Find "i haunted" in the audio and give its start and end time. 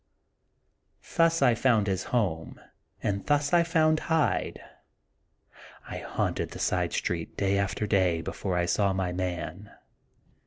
5.87-6.49